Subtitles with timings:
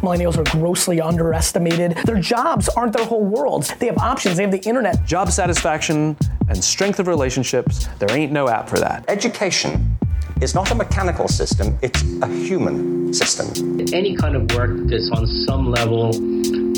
[0.00, 1.96] Millennials are grossly underestimated.
[2.04, 3.74] Their jobs aren't their whole worlds.
[3.76, 4.36] They have options.
[4.36, 5.04] They have the internet.
[5.04, 6.16] Job satisfaction
[6.48, 9.04] and strength of relationships, there ain't no app for that.
[9.08, 9.96] Education
[10.40, 13.80] is not a mechanical system, it's a human system.
[13.92, 16.12] Any kind of work that's on some level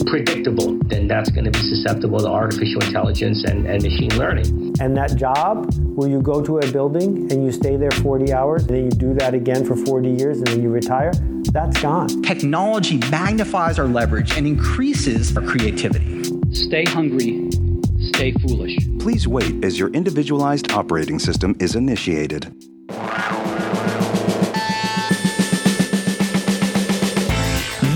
[0.06, 4.67] predictable, then that's going to be susceptible to artificial intelligence and, and machine learning.
[4.80, 8.62] And that job where you go to a building and you stay there 40 hours
[8.62, 11.12] and then you do that again for 40 years and then you retire,
[11.52, 12.06] that's gone.
[12.22, 16.22] Technology magnifies our leverage and increases our creativity.
[16.52, 17.50] Stay hungry,
[17.98, 18.76] stay foolish.
[19.00, 22.54] Please wait as your individualized operating system is initiated.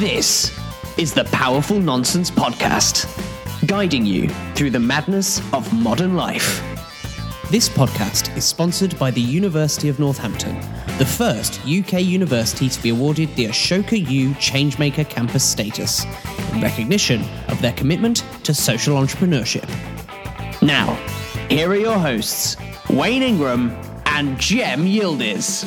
[0.01, 0.51] This
[0.99, 3.07] is the Powerful Nonsense Podcast,
[3.69, 6.72] guiding you through the madness of modern life.
[7.53, 10.59] This podcast is sponsored by the University of Northampton,
[10.97, 16.07] the first UK university to be awarded the Ashoka U Changemaker campus status
[16.55, 19.69] in recognition of their commitment to social entrepreneurship.
[20.63, 20.95] Now,
[21.51, 22.57] here are your hosts,
[22.89, 23.71] Wayne Ingram
[24.07, 25.65] and Jem Yildiz.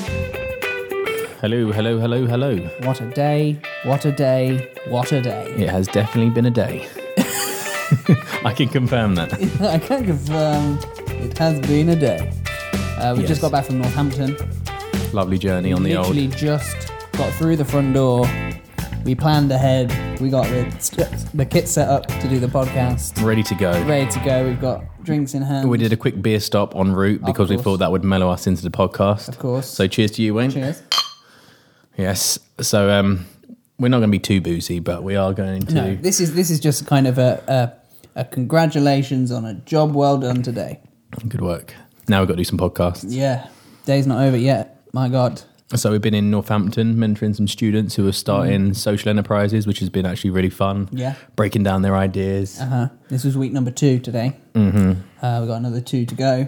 [1.39, 2.58] Hello, hello, hello, hello.
[2.80, 5.53] What a day, what a day, what a day.
[5.55, 6.88] It has definitely been a day.
[8.44, 9.33] I can confirm that.
[9.61, 10.80] I can confirm
[11.21, 12.31] it has been a day.
[12.97, 13.30] Uh, we Yes.
[13.30, 14.35] just got back from Northampton.
[15.13, 16.08] Lovely journey on the old.
[16.16, 18.27] Literally just got through the front door.
[19.03, 19.91] We planned ahead.
[20.19, 23.23] We got the, the kit set up to do the podcast.
[23.23, 23.71] Ready to go.
[23.86, 24.47] Ready to go.
[24.47, 25.69] We've got drinks in hand.
[25.69, 28.47] We did a quick beer stop en route because we thought that would mellow us
[28.47, 29.27] into the podcast.
[29.30, 29.67] Of course.
[29.69, 30.49] So cheers to you, Wayne.
[30.52, 30.81] Cheers.
[31.97, 32.39] Yes.
[32.61, 33.25] So um,
[33.77, 35.73] we're not going to be too boozy, but we are going to.
[35.73, 37.77] No, this is this is just kind of a,
[38.16, 40.80] a, a congratulations on a job well done today.
[41.27, 41.73] Good work.
[42.08, 43.05] Now we've got to do some podcasts.
[43.08, 43.47] Yeah,
[43.85, 44.81] day's not over yet.
[44.94, 45.41] My God.
[45.75, 49.89] So we've been in Northampton mentoring some students who are starting social enterprises, which has
[49.89, 50.86] been actually really fun.
[50.88, 50.99] Mm.
[50.99, 51.16] Yeah.
[51.36, 52.59] Breaking down their ideas.
[52.61, 52.89] Uh huh.
[53.09, 54.38] This was week number two today.
[54.53, 55.26] Mm-hmm.
[55.26, 56.48] Uh, we've got another two to go.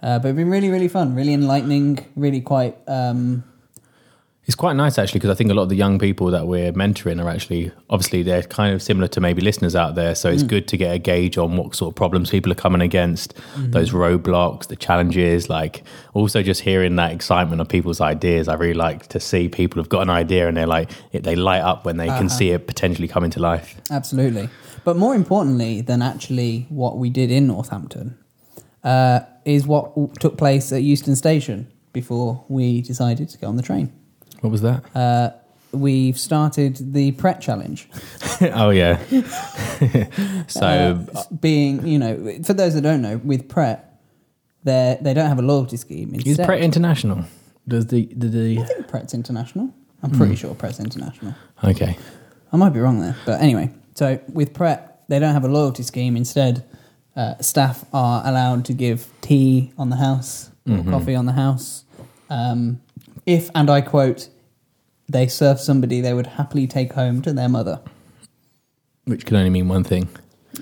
[0.00, 2.76] Uh, but it's been really, really fun, really enlightening, really quite.
[2.86, 3.42] Um,
[4.46, 6.72] It's quite nice actually because I think a lot of the young people that we're
[6.72, 10.14] mentoring are actually obviously they're kind of similar to maybe listeners out there.
[10.14, 10.48] So it's Mm.
[10.48, 13.72] good to get a gauge on what sort of problems people are coming against, Mm-hmm.
[13.72, 15.48] those roadblocks, the challenges.
[15.50, 15.82] Like
[16.14, 18.46] also just hearing that excitement of people's ideas.
[18.46, 21.62] I really like to see people have got an idea and they're like they light
[21.62, 22.18] up when they Uh-huh.
[22.18, 23.74] can see it potentially come into life.
[23.90, 24.48] absolutely.
[24.84, 28.16] But more importantly than actually what we did in Northampton
[28.84, 33.62] uh, is what took place at Euston Station before we decided to go on the
[33.62, 33.90] train.
[34.40, 34.84] What was that?
[34.94, 35.30] Uh,
[35.72, 37.88] we've started the Pret Challenge.
[38.54, 38.98] oh yeah.
[40.46, 40.66] so
[41.14, 44.00] Uh, being, you know, for those that don't know, with Pret,
[44.64, 46.14] they they don't have a loyalty scheme.
[46.14, 47.24] is Pret International?
[47.68, 49.72] Does the the, the Pret's international.
[50.02, 51.34] I'm pretty sure Pret's international.
[51.64, 51.96] okay?
[52.52, 53.70] I might be wrong there, but anyway.
[53.94, 56.16] So with Pret, they don't have a loyalty scheme.
[56.16, 56.64] Instead,
[57.16, 61.84] uh, staff are allowed to give tea on the house or coffee on the house.
[62.30, 62.80] Um,
[63.26, 64.28] if, and I quote,
[65.08, 67.80] they serve somebody they would happily take home to their mother.
[69.04, 70.08] Which can only mean one thing: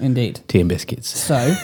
[0.01, 0.41] Indeed.
[0.49, 1.09] tea and biscuits.
[1.09, 1.55] So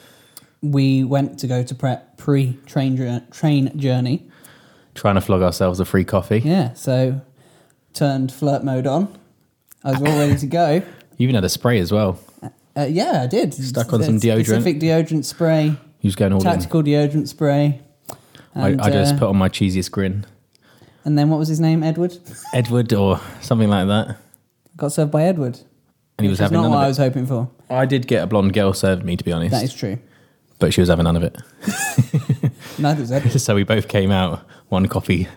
[0.62, 4.28] we went to go to Pret pre-train train journey.
[4.94, 6.40] Trying to flog ourselves a free coffee.
[6.40, 7.20] Yeah, so
[7.92, 9.16] turned flirt mode on.
[9.84, 10.74] I was all ready to go.
[10.74, 10.82] You
[11.18, 12.18] even had a spray as well.
[12.76, 13.54] Uh, yeah, I did.
[13.54, 14.46] Stuck on some deodorant.
[14.46, 16.44] Specific deodorant spray, He was going all in.
[16.44, 17.80] tactical deodorant spray.
[18.54, 20.26] I, I just uh, put on my cheesiest grin.
[21.06, 21.84] And then what was his name?
[21.84, 22.18] Edward.
[22.52, 24.16] Edward or something like that.
[24.76, 25.58] Got served by Edward.
[26.18, 27.48] And he was having not none what I was hoping for.
[27.70, 29.52] I did get a blonde girl served me, to be honest.
[29.52, 29.98] That is true.
[30.58, 31.36] but she was having none of it.
[32.78, 33.40] Neither was Edward.
[33.40, 35.28] so we both came out one coffee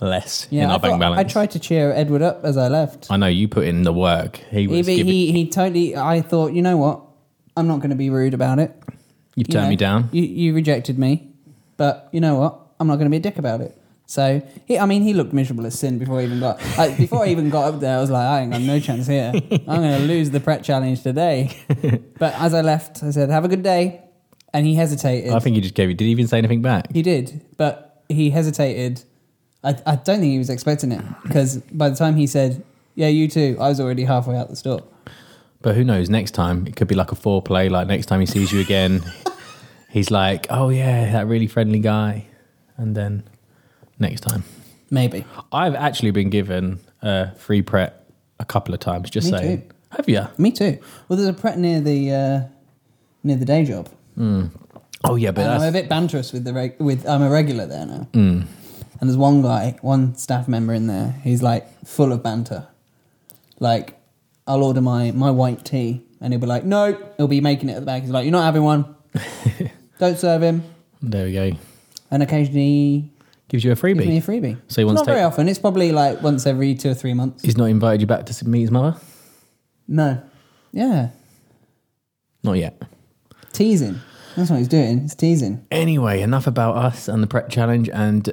[0.00, 1.20] less in I, our bank thought- balance.
[1.20, 3.06] I tried to cheer Edward up as I left.
[3.08, 4.38] I know you put in the work.
[4.50, 5.96] He He, was he, giving, he, he totally.
[5.96, 7.02] I thought, you know what?
[7.56, 8.72] I'm not going to be rude about it.
[9.36, 10.08] you've you turned know, me down.
[10.10, 11.30] You, you rejected me,
[11.76, 12.58] but you know what?
[12.80, 13.78] I'm not going to be a dick about it.
[14.06, 17.24] So, he, I mean, he looked miserable as sin before I even got like, before
[17.24, 17.96] I even got up there.
[17.96, 19.32] I was like, I ain't got no chance here.
[19.34, 21.56] I'm going to lose the Pret challenge today.
[22.18, 24.02] But as I left, I said, "Have a good day,"
[24.52, 25.32] and he hesitated.
[25.32, 25.96] I think he just gave it.
[25.96, 26.92] Did he even say anything back?
[26.92, 29.02] he did, but he hesitated.
[29.64, 32.62] I, I don't think he was expecting it because by the time he said,
[32.94, 34.82] "Yeah, you too," I was already halfway out the store.
[35.60, 36.08] But who knows?
[36.10, 37.70] Next time it could be like a foreplay.
[37.70, 39.02] Like next time he sees you again,
[39.90, 42.26] he's like, "Oh yeah, that really friendly guy,"
[42.76, 43.24] and then
[43.98, 44.44] next time.
[44.90, 45.24] Maybe.
[45.52, 48.06] I've actually been given a free Pret
[48.38, 49.10] a couple of times.
[49.10, 49.60] Just Me saying.
[49.62, 49.68] too.
[49.90, 50.26] Have you?
[50.38, 50.78] Me too.
[51.08, 52.40] Well, there's a Pret near the uh,
[53.22, 53.88] near the day job.
[55.06, 57.66] Oh yeah, but And I'm a bit banterous with the reg- with I'm a regular
[57.66, 58.08] there now.
[58.12, 58.46] Mm.
[59.00, 61.14] And there's one guy, one staff member in there.
[61.22, 62.66] He's like full of banter.
[63.60, 63.98] Like,
[64.46, 67.74] I'll order my my white tea, and he'll be like, "No," he'll be making it
[67.74, 68.02] at the back.
[68.02, 68.94] He's like, "You're not having one.
[69.98, 70.62] Don't serve him."
[71.02, 71.52] There we go.
[72.10, 73.10] And occasionally
[73.48, 73.98] Gives you a freebie.
[74.04, 74.58] gives me a freebie.
[74.68, 75.48] So he wants not to very often.
[75.48, 77.42] It's probably like once every two or three months.
[77.42, 78.96] He's not invited you back to meet his mother?
[79.86, 80.22] No,
[80.72, 81.10] yeah,
[82.42, 82.80] Not yet.
[83.52, 84.00] teasing.
[84.36, 85.02] That's what he's doing.
[85.02, 85.64] He's teasing.
[85.70, 87.88] Anyway, enough about us and the Pret Challenge.
[87.90, 88.32] And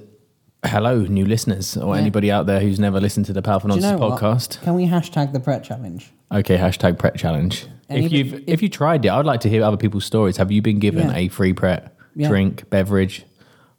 [0.65, 2.01] hello, new listeners, or Yeah.
[2.01, 4.19] anybody out there who's never listened to the Powerful Do you Nonsense know what?
[4.21, 4.61] podcast.
[4.61, 6.09] Can we hashtag the Pret Challenge?
[6.31, 7.67] Okay, hashtag Pret Challenge.
[7.89, 10.37] If you've if, you tried it, I'd like to hear other people's stories.
[10.37, 11.17] Have you been given Yeah.
[11.17, 12.29] a free Pret Yeah.
[12.29, 13.25] drink, beverage,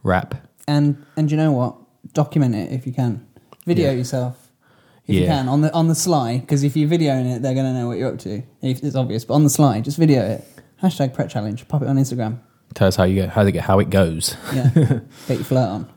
[0.02, 0.34] wrap?
[0.72, 0.84] And
[1.16, 1.72] and you know what?
[2.14, 3.12] Document it if you can.
[3.66, 3.96] Video Yeah.
[4.00, 4.34] yourself
[5.06, 5.28] if you Yeah.
[5.34, 6.38] can on the on the sly.
[6.38, 8.42] Because if you're videoing it, they're going to know what you're up to.
[8.62, 10.40] If it's obvious, but on the sly, just video it.
[10.82, 11.66] Hashtag Pret Challenge.
[11.68, 12.38] Pop it on Instagram.
[12.74, 14.34] Tell us how you get how they get how it goes.
[14.54, 14.70] Yeah,
[15.28, 15.88] get your flirt on.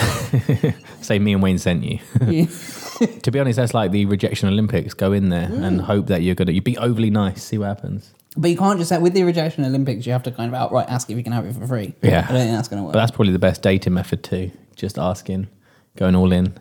[1.00, 1.98] Say me and Wayne sent you.
[2.26, 2.46] Yeah.
[3.24, 4.94] to be honest, that's like the rejection Olympics.
[4.94, 5.64] Go in there Mm.
[5.66, 7.42] and hope that you're gonna you be overly nice.
[7.42, 8.12] See what happens.
[8.36, 10.88] But you can't just say with the rejection Olympics, you have to kind of outright
[10.88, 11.94] ask if you can have it for free.
[12.02, 12.92] Yeah, I don't think that's going to work.
[12.92, 14.52] But that's probably the best dating method too.
[14.76, 15.48] Just asking,
[15.96, 16.56] going all in.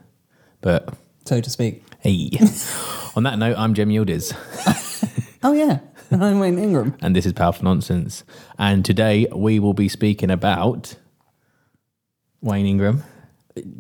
[0.62, 0.94] But
[1.25, 1.83] so to speak.
[2.00, 2.31] hey,
[3.16, 4.33] on that note, I'm Jem Yildiz.
[5.42, 5.80] Oh yeah,
[6.12, 6.98] and I'm Wayne Ingram.
[7.01, 8.25] and this is Powerful Nonsense.
[8.57, 10.98] And today we will be speaking about
[12.42, 13.04] Wayne Ingram.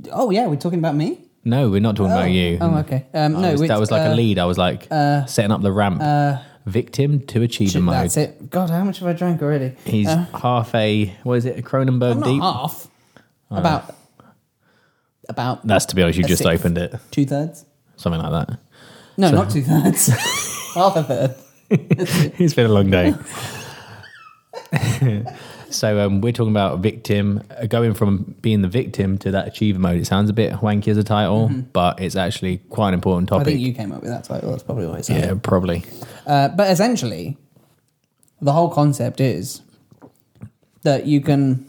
[0.09, 1.19] Oh yeah, we're talking about me.
[1.43, 2.57] No, we're not talking about you.
[2.61, 3.07] Oh okay.
[3.13, 4.39] Um, I no, was- that was like uh, a lead.
[4.39, 6.01] I was like uh, setting up the ramp.
[6.69, 7.95] Victim to achiever mode.
[7.95, 8.49] That's it.
[8.49, 9.75] God, how much have I drank already?
[9.85, 11.57] He's Uh, half a what is it?
[11.57, 12.41] A Kronenbourg I'm not deep.
[12.41, 12.87] half.
[13.51, 13.95] About
[15.27, 16.17] about That's to be honest.
[16.19, 16.59] You just sixth.
[16.59, 16.95] opened it.
[17.11, 17.65] two thirds.
[17.97, 18.59] Something like that.
[19.17, 20.07] No, not two thirds.
[20.75, 21.35] half a third.
[21.69, 23.13] it's been a long day.
[25.69, 29.79] so um, we're talking about victim, uh, going from being the victim to that achiever
[29.79, 29.97] mode.
[29.97, 33.35] It sounds a bit wanky as a title, but it's actually quite an important Mm-hmm.
[33.35, 33.53] I topic.
[33.53, 34.51] think you came up with that title.
[34.51, 35.25] That's probably what it sounded.
[35.27, 35.83] yeah, probably.
[36.27, 37.37] Uh, but essentially,
[38.41, 39.61] the whole concept is
[40.83, 41.65] that you can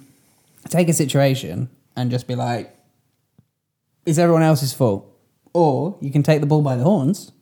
[0.68, 2.76] take a situation and just be like,
[4.06, 5.06] "Is everyone else's fault?"
[5.52, 7.32] Or you can take the bull by the horns,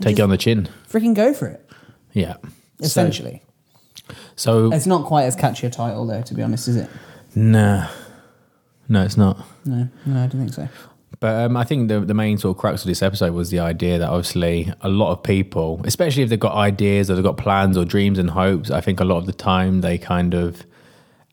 [0.00, 0.68] Take it on the chin.
[0.88, 1.68] freaking go for it.
[2.14, 2.36] Yeah.
[2.80, 3.42] Essentially,
[4.36, 6.22] So, it's not quite as catchy a title, though.
[6.22, 6.90] To be honest, is it?
[7.34, 7.86] no,
[8.88, 9.38] no, it's not.
[9.64, 10.68] No, no, I don't think so.
[11.20, 13.58] But um, I think the the main sort of crux of this episode was the
[13.58, 17.36] idea that obviously a lot of people, especially if they've got ideas or they've got
[17.36, 20.64] plans or dreams and hopes, I think a lot of the time they kind of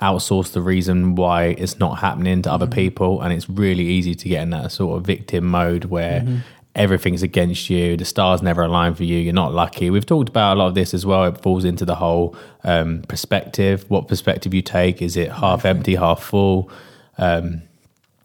[0.01, 4.29] outsource the reason why it's not happening to other people, and it's really easy to
[4.29, 6.43] get in that sort of victim mode where.
[6.77, 7.97] Everything's against you.
[7.97, 9.17] The stars never align for you.
[9.17, 9.89] You're not lucky.
[9.89, 11.25] We've talked about a lot of this as well.
[11.25, 13.83] It falls into the whole um, perspective.
[13.89, 15.01] What perspective you take?
[15.01, 16.71] Is it half empty, half full?
[17.17, 17.63] Um,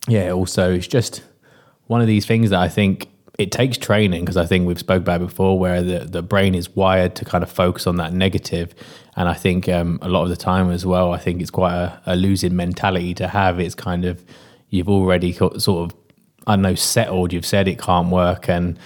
[0.06, 1.22] yeah, also it's just
[1.86, 3.08] one of these things that I think
[3.38, 6.68] it takes training because I think we've spoke about before where the, the brain is
[6.76, 8.74] wired to kind of focus on that negative.
[9.16, 11.74] And I think um, a lot of the time as well, I think it's quite
[11.74, 13.58] a, a losing mentality to have.
[13.58, 14.22] It's kind of,
[14.68, 15.94] you've already sort of,
[16.46, 18.48] I don't know, settled, you've said it can't work.
[18.48, 18.78] And,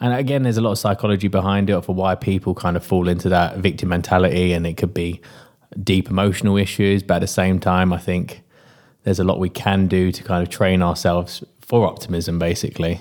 [0.00, 3.08] and again, there's a lot of psychology behind it for why people kind of fall
[3.08, 4.52] into that victim mentality.
[4.52, 5.20] And it could be
[5.82, 7.02] deep emotional issues.
[7.02, 8.42] But at the same time, I think
[9.04, 13.00] there's a lot we can do to kind of train ourselves for optimism, basically.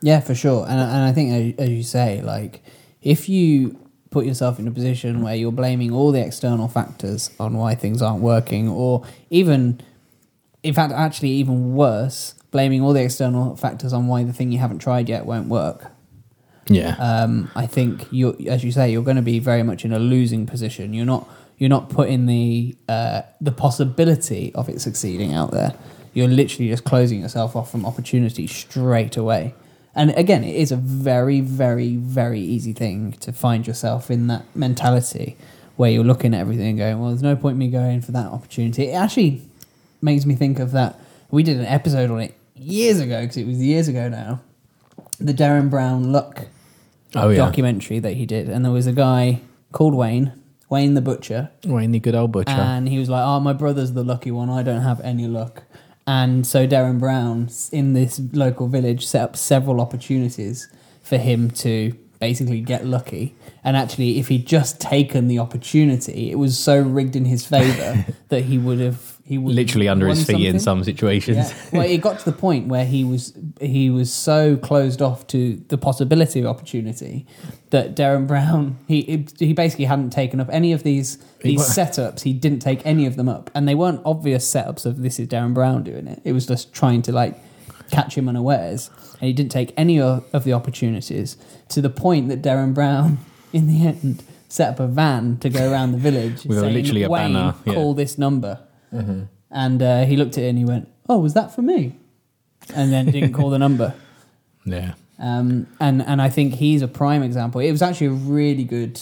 [0.00, 0.64] Yeah, for sure.
[0.68, 2.62] And and I think, as- as you say, like
[3.02, 3.78] if you
[4.10, 8.02] put yourself in a position where you're blaming all the external factors on why things
[8.02, 9.80] aren't working, or even,
[10.62, 14.58] in fact, actually even worse, blaming all the external factors on why the thing you
[14.58, 15.90] haven't tried yet won't work.
[16.68, 16.94] Yeah.
[16.98, 19.98] Um, I think you, as you say, you're going to be very much in a
[19.98, 20.94] losing position.
[20.94, 21.28] You're not.
[21.58, 25.74] You're not putting the uh, the possibility of it succeeding out there.
[26.12, 29.54] You're literally just closing yourself off from opportunity straight away.
[29.94, 34.44] And again, it is a very, very, very easy thing to find yourself in that
[34.56, 35.36] mentality
[35.76, 38.12] where you're looking at everything and going, "Well, there's no point in me going for
[38.12, 39.42] that opportunity." It actually
[40.00, 40.98] makes me think of that.
[41.30, 44.40] We did an episode on it years ago because it was years ago now.
[45.18, 46.46] The Derren Brown Luck
[47.14, 47.36] Oh, yeah.
[47.36, 49.40] documentary that he did, and there was a guy
[49.70, 50.32] called Wayne,
[50.70, 52.50] Wayne the Butcher, Wayne, the good old butcher.
[52.52, 54.48] and he was like, "Oh, my brother's the lucky one.
[54.48, 55.62] I don't have any luck."
[56.06, 60.68] And so Derren Brown in this local village set up several opportunities
[61.02, 63.34] for him to basically get lucky.
[63.62, 68.04] And actually, if he'd just taken the opportunity, it was so rigged in his favor
[68.30, 71.36] that he would have he Literally under his feet in some situations.
[71.36, 71.78] Yeah.
[71.78, 75.62] Well, it got to the point where he was he was so closed off to
[75.68, 77.26] the possibility of opportunity
[77.70, 82.22] that Derren Brown he he basically hadn't taken up any of these these setups.
[82.22, 85.28] He didn't take any of them up, and they weren't obvious setups of this is
[85.28, 86.20] Derren Brown doing it.
[86.24, 87.36] It was just trying to like
[87.90, 91.36] catch him unawares, and he didn't take any of the opportunities
[91.70, 93.18] to the point that Derren Brown,
[93.52, 96.74] in the end, set up a van to go around the village, With a- saying,
[96.74, 97.74] literally a "Wayne, banner, yeah.
[97.74, 98.58] call this number."
[98.92, 99.28] Mhm.
[99.50, 101.96] And uh, he looked at it and he went, "Oh, was that for me?"
[102.74, 103.94] And then didn't call the number.
[104.64, 104.92] Yeah.
[105.18, 107.60] Um, and and I think he's a prime example.
[107.60, 109.00] It was actually a really good,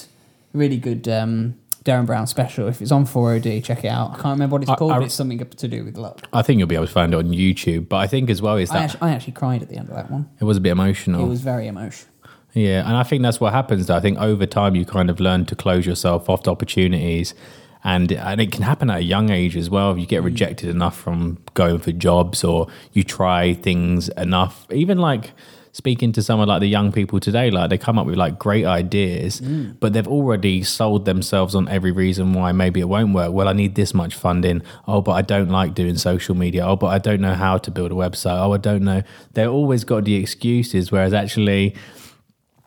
[0.55, 1.55] really good um,
[1.85, 2.67] Derren Brown special.
[2.67, 4.13] If it's on 4OD, check it out.
[4.13, 4.93] I can't remember what it's I- called.
[4.93, 6.27] I- but it's something to do with luck.
[6.33, 7.89] I think you'll be able to find it on YouTube.
[7.91, 9.91] But I think as well is I that actually, I actually cried at the end
[9.91, 10.31] of that one.
[10.41, 11.25] it was a bit emotional.
[11.25, 12.11] It was very emotional.
[12.55, 13.87] Yeah, and I think that's what happens.
[13.87, 13.97] Though.
[13.97, 17.35] I think over time you kind of learn to close yourself off to opportunities,
[17.85, 19.93] and and it can happen at a young age as well.
[19.93, 24.67] If You get rejected enough from going for jobs, or you try things enough.
[24.71, 25.33] Even like
[25.73, 28.65] speaking to someone like the young people today, like they come up with like great
[28.67, 29.77] ideas, Mm.
[29.79, 33.33] but they've already sold themselves on every reason why maybe it won't work.
[33.33, 34.63] Well, I need this much funding.
[34.89, 36.67] Oh, but I don't like doing social media.
[36.67, 38.37] Oh, but I don't know how to build a website.
[38.45, 39.03] Oh, I don't know.
[39.35, 41.77] They've always got the excuses, whereas actually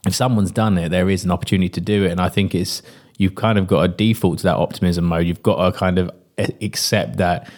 [0.08, 2.12] if someone's done it, there is an opportunity to do it.
[2.12, 2.82] And I think it's
[3.18, 5.26] you've kind of got to default to that optimism mode.
[5.26, 7.50] You've got to kind of accept that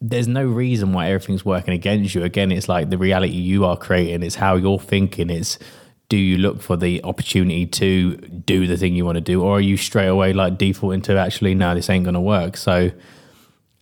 [0.00, 2.24] there's no reason why everything's working against you.
[2.24, 4.22] Again, it's like the reality you are creating.
[4.22, 5.30] It's how you're thinking.
[5.30, 5.58] It's
[6.08, 9.56] do you look for the opportunity to do the thing you want to do, or
[9.58, 12.56] are you straight away like defaulting to actually no, this ain't going to work?
[12.56, 12.90] So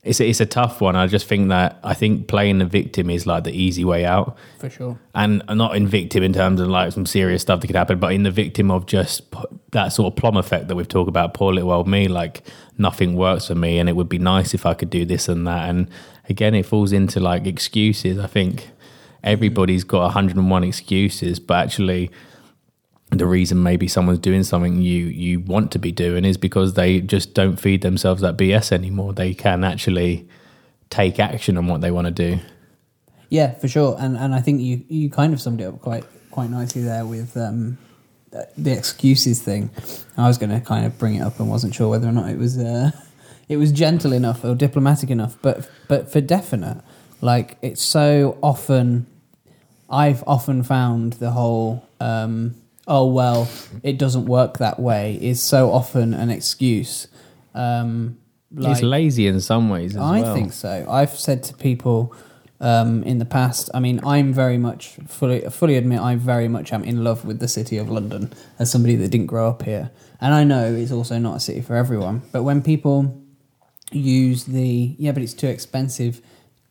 [0.02, 0.96] it's a, it's a tough one.
[0.96, 4.36] I just think that I think playing the victim is like the easy way out
[4.58, 4.98] For sure.
[5.14, 8.12] and not in victim in terms of like some serious stuff that could happen, but
[8.14, 9.38] in the victim of just p-
[9.72, 11.34] that sort of plum effect that we've talked about.
[11.34, 12.42] Poor little old me, like
[12.78, 15.46] nothing works for me, and it would be nice if I could do this and
[15.46, 15.68] that.
[15.68, 15.88] And
[16.30, 18.18] again, it falls into like excuses.
[18.18, 18.70] I think
[19.22, 22.10] everybody's got 101 excuses, but actually,
[23.10, 27.00] the reason maybe someone's doing something you you want to be doing is because they
[27.00, 29.12] just don't feed themselves that BS anymore.
[29.12, 30.28] They can actually
[30.90, 32.38] take action on what they want to do.
[33.28, 33.96] Yeah, for sure.
[33.98, 37.04] And and I think you you kind of summed it up quite quite nicely there
[37.04, 37.78] with um,
[38.56, 39.70] the excuses thing.
[40.16, 42.30] I was going to kind of bring it up and wasn't sure whether or not
[42.30, 42.92] it was uh,
[43.48, 45.36] it was gentle enough or diplomatic enough.
[45.42, 46.82] But but for definite,
[47.20, 49.06] like it's so often.
[49.92, 52.54] I've often found the whole um,
[52.90, 53.48] oh well
[53.82, 57.06] it doesn't work that way is so often an excuse.
[57.54, 58.18] Um,
[58.54, 59.94] it's lazy in some ways.
[59.94, 60.34] As I well.
[60.34, 60.84] think so.
[60.90, 62.12] I've said to people
[62.60, 63.70] um, in the past.
[63.72, 67.38] I mean, I'm very much fully fully admit I very much am in love with
[67.38, 70.92] the city of London as somebody that didn't grow up here, and I know it's
[70.92, 72.22] also not a city for everyone.
[72.32, 73.22] But when people
[73.92, 76.20] use the yeah, but it's too expensive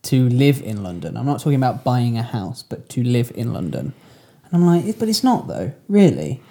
[0.01, 1.15] to live in London.
[1.17, 3.93] I'm not talking about buying a house, but to live in London.
[4.51, 6.41] And I'm like, but it's not though, really.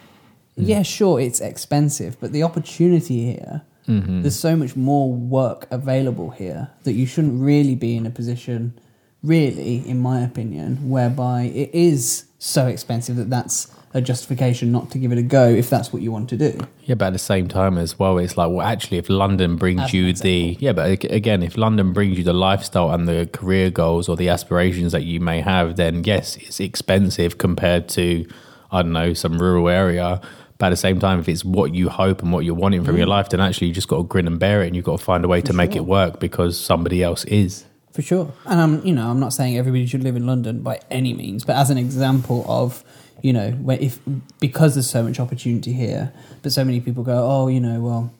[0.57, 4.21] Yeah, sure, it's expensive, but the opportunity here Mhm.
[4.23, 8.75] there's so much more work available here that you shouldn't really be in a position,
[9.23, 14.99] really, in my opinion, whereby it is so expensive that that's a justification not to
[14.99, 16.59] give it a go if that's what you want to do.
[16.85, 19.93] Yeah, but at the same time as well, it's like, well, actually, if London brings
[19.95, 24.09] you the yeah, but again, if London brings you the lifestyle and the career goals
[24.09, 28.27] or the aspirations that you may have, then yes, it's expensive compared to
[28.71, 30.21] I don't know some rural area.
[30.59, 32.97] But at the same time, if it's what you hope and what you're wanting from
[32.97, 33.11] your Mm.
[33.11, 35.05] life, then actually you just got to grin and bear it, and you've got to
[35.05, 37.65] find a way to make it work because somebody else is.
[37.93, 38.33] For sure.
[38.45, 41.45] And I'm, you know, I'm not saying everybody should live in London by any means,
[41.45, 42.83] but as an example of,
[43.23, 44.01] you know, where if
[44.41, 48.13] because there's so much opportunity here, but so many people go, oh, you know, well,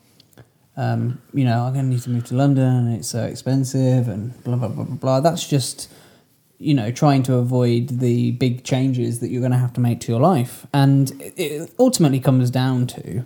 [0.77, 4.09] um, you know, I'm going to need to move to London and it's so expensive
[4.09, 5.21] and blah blah blah blah blah.
[5.21, 5.91] That's just,
[6.59, 10.01] you know, trying to avoid the big changes that you're going to have to make
[10.01, 13.25] to your life, and it, it ultimately comes down to,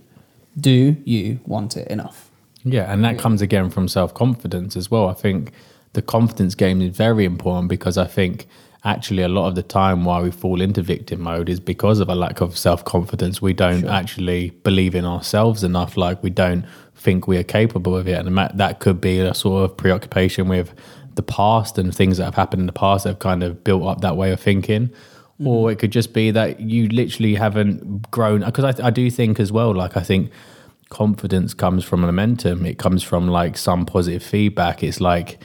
[0.59, 2.31] do you want it enough?
[2.65, 5.09] Yeah, and that comes again from self confidence as well.
[5.09, 5.53] I think
[5.95, 8.47] the confidence game is very important because I think
[8.85, 12.09] actually a lot of the time why we fall into victim mode is because of
[12.09, 13.41] a lack of self confidence.
[13.41, 16.65] We don't actually believe in ourselves enough, like we don't
[16.97, 18.27] think we are capable of it.
[18.27, 20.73] And that- could be a sort of preoccupation with
[21.15, 23.85] the past and things that have happened in the past that have kind of built
[23.85, 24.89] up that way of thinking.
[25.41, 25.47] Mm.
[25.47, 28.41] Or it could just be that you literally haven't grown.
[28.41, 30.31] Because I, I do think as well, like, I think
[30.89, 32.67] confidence comes from momentum.
[32.67, 34.83] It comes from like some positive feedback.
[34.83, 35.39] It's like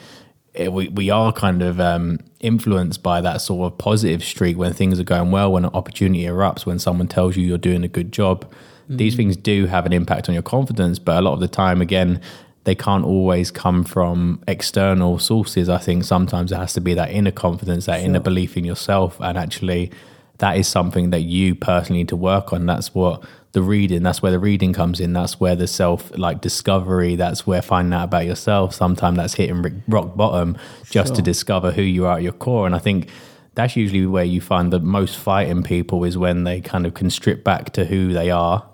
[0.58, 4.72] it, we we are kind of um, influenced by that sort of positive streak when
[4.72, 7.88] things are going well, when an opportunity erupts, when someone tells you you're doing a
[7.88, 8.44] good job.
[8.88, 9.16] These Mhm.
[9.16, 12.20] things do have an impact on your confidence, but a lot of the time, again,
[12.64, 15.68] they can't always come from external sources.
[15.68, 19.18] I think sometimes it has to be that inner confidence, that inner belief in yourself,
[19.20, 19.90] and actually
[20.38, 22.66] that is something that you personally need to work on.
[22.66, 23.22] That's what
[23.58, 25.12] the reading, that's where the reading comes in.
[25.12, 28.72] That's where the self like discovery, that's where finding out about yourself.
[28.72, 30.56] Sometimes that's hitting rock bottom
[30.88, 32.66] just to discover who you are at your core.
[32.66, 33.10] And I think
[33.54, 37.10] that's usually where you find the most fighting people is when they kind of can
[37.10, 38.64] strip back to who they are.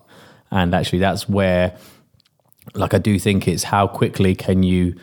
[0.50, 1.79] And actually, that's where,
[2.75, 4.97] like, I do think it's how quickly can you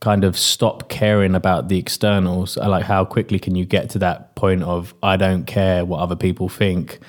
[0.00, 2.56] kind of stop caring about the externals?
[2.56, 6.16] Like, how quickly can you get to that point of, I don't care what other
[6.16, 7.00] people think.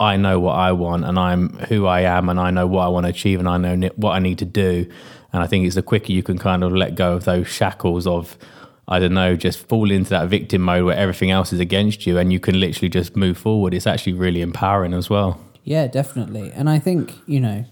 [0.00, 2.88] I know what I want and I'm who I am and I know what I
[2.88, 4.88] want to achieve and I know what I need to do.
[5.32, 8.06] And I think it's the quicker you can kind of let go of those shackles
[8.06, 8.38] of,
[8.86, 12.16] I don't know, just fall into that victim mode where everything else is against you
[12.16, 13.74] and you can literally just move forward.
[13.74, 15.40] It's actually really empowering as well.
[15.64, 16.52] Yeah, definitely.
[16.52, 17.64] And I think, you know,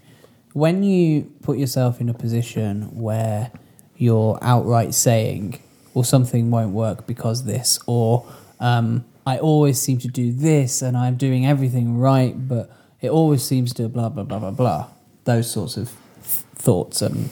[0.53, 3.51] when you put yourself in a position where
[3.95, 5.61] you're outright saying,
[5.93, 8.27] well, something won't work because this, or
[8.59, 13.43] um, I always seem to do this and I'm doing everything right, but it always
[13.43, 14.87] seems to blah, blah, blah, blah, blah.
[15.25, 15.89] Those sorts of
[16.23, 17.29] th- thoughts and,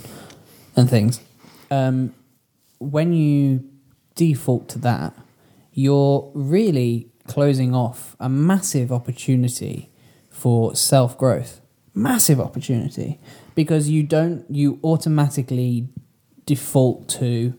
[0.75, 1.21] and things.
[1.71, 2.13] Um,
[2.79, 3.63] when you
[4.13, 5.13] default to that,
[5.71, 9.89] you're really closing off a massive opportunity
[10.29, 11.61] for self growth.
[11.93, 13.21] Massive opportunity
[13.55, 15.87] because you don't, you automatically
[16.45, 17.57] default to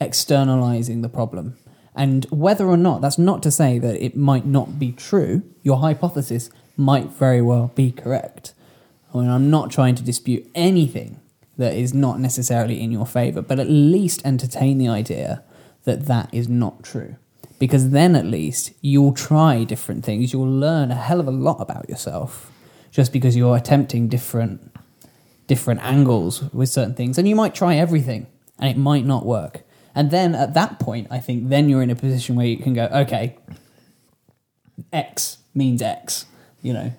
[0.00, 1.56] externalizing the problem.
[1.94, 5.78] And whether or not, that's not to say that it might not be true, your
[5.78, 8.54] hypothesis might very well be correct.
[9.12, 11.20] I mean, I'm not trying to dispute anything
[11.58, 15.42] that is not necessarily in your favor, but at least entertain the idea
[15.84, 17.16] that that is not true.
[17.58, 21.60] Because then at least you'll try different things, you'll learn a hell of a lot
[21.60, 22.50] about yourself
[22.90, 24.72] just because you're attempting different
[25.48, 28.26] different angles with certain things and you might try everything
[28.58, 29.62] and it might not work.
[29.94, 32.74] And then at that point, I think then you're in a position where you can
[32.74, 33.36] go, okay,
[34.92, 36.26] X means X,
[36.62, 36.92] you know.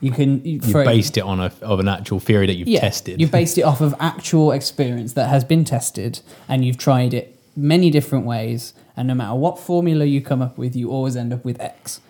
[0.00, 2.80] You can you, You based it on a of an actual theory that you've yeah,
[2.80, 3.20] tested.
[3.20, 7.38] You've based it off of actual experience that has been tested, and you've tried it
[7.54, 8.72] many different ways.
[8.96, 12.00] And no matter what formula you come up with, you always end up with X.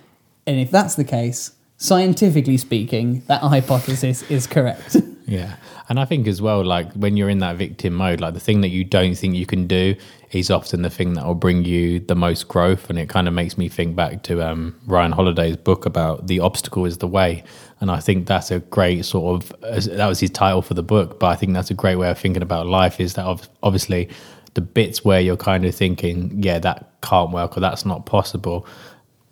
[0.46, 4.96] And if that's the case, scientifically speaking, that hypothesis is correct.
[5.26, 5.56] Yeah.
[5.90, 8.60] And I think as well, like when you're in that victim mode, like the thing
[8.60, 9.96] that you don't think you can do
[10.30, 12.88] is often the thing that will bring you the most growth.
[12.88, 16.38] And it kind of makes me think back to um, Ryan Holiday's book about the
[16.38, 17.42] obstacle is the way.
[17.80, 21.18] And I think that's a great sort of, that was his title for the book,
[21.18, 23.26] but I think that's a great way of thinking about life is that
[23.64, 24.08] obviously
[24.54, 28.64] the bits where you're kind of thinking, yeah, that can't work or that's not possible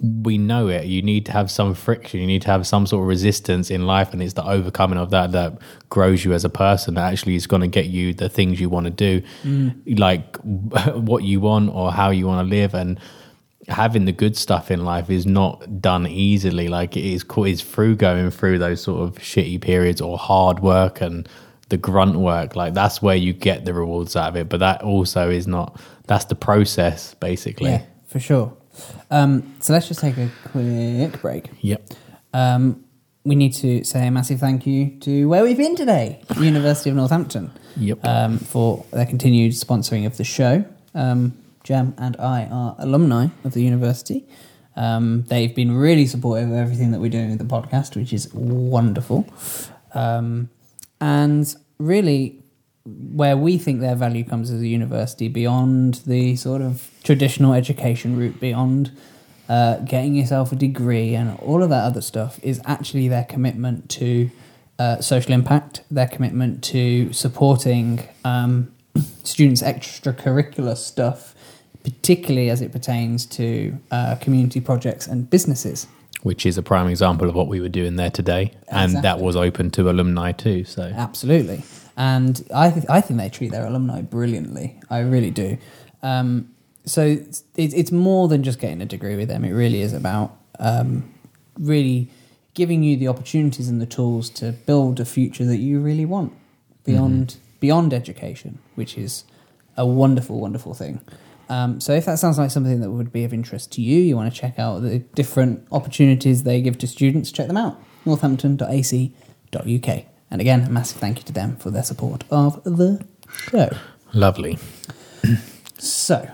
[0.01, 0.87] we know it.
[0.87, 2.21] You need to have some friction.
[2.21, 5.11] You need to have some sort of resistance in life, and it's the overcoming of
[5.11, 5.59] that that
[5.89, 6.95] grows you as a person.
[6.95, 9.99] That actually is going to get you the things you want to do, Mm.
[9.99, 10.37] like
[10.95, 12.75] what you want or how you want to live.
[12.75, 13.01] And
[13.67, 16.69] having the good stuff in life is not done easily.
[16.69, 21.01] Like it is, it's through going through those sort of shitty periods or hard work
[21.01, 21.29] and
[21.71, 22.55] the grunt work.
[22.57, 24.49] Like that's where you get the rewards out of it.
[24.49, 25.79] But that also is not.
[26.07, 27.71] That's the process, basically.
[27.71, 28.57] yeah, for sure.
[29.11, 31.47] Um, so let's just take a quick break.
[31.61, 31.91] Yep.
[32.33, 32.85] Um,
[33.25, 36.97] we need to say a massive thank you to where we've been today, University of
[36.97, 38.05] Northampton, Yep.
[38.05, 40.65] um, for their continued sponsoring of the show.
[40.95, 44.27] Um, Jem and I are alumni of the university.
[44.77, 48.33] Um, they've been really supportive of everything that we're doing with the podcast, which is
[48.33, 49.27] wonderful.
[49.93, 50.49] Um,
[51.01, 52.43] and really,
[53.13, 58.17] where we think their value comes as a university beyond the sort of traditional education
[58.17, 58.91] route, beyond
[59.49, 63.89] uh, getting yourself a degree and all of that other stuff, is actually their commitment
[63.91, 64.31] to
[64.79, 68.73] uh, social impact, their commitment to supporting um,
[69.25, 71.35] students' extracurricular stuff,
[71.83, 75.87] particularly as it pertains to uh, community projects and businesses.
[76.23, 79.37] which is a prime example of what we were doing there today, and that was
[79.37, 80.65] open to alumni too.
[80.65, 81.63] So Absolutely.
[81.99, 84.79] And I, th- I think they treat their alumni brilliantly.
[84.89, 85.59] I really do.
[86.01, 89.45] Um, so it's, it's it's more than just getting a degree with them.
[89.45, 91.13] It really is about um,
[91.59, 92.09] really
[92.55, 96.33] giving you the opportunities and the tools to build a future that you really want
[96.85, 99.25] beyond beyond education, which is
[99.77, 101.01] a wonderful, wonderful thing.
[101.49, 104.15] Um, so if that sounds like something that would be of interest to you, you
[104.15, 107.83] want to check out the different opportunities they give to students, check them out.
[108.05, 110.05] Northampton.ac.uk.
[110.31, 113.05] And again, a massive thank you to them for their support of the
[113.51, 113.71] show.
[114.13, 114.59] lovely.
[115.79, 116.29] So,